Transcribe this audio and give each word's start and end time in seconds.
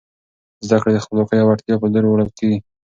زده 0.67 0.77
کړه 0.81 0.91
د 0.93 0.99
خپلواکۍ 1.05 1.37
او 1.39 1.47
وړتیا 1.49 1.75
په 1.79 1.87
لور 1.93 2.05
وړل 2.07 2.29
کیږي. 2.37 2.57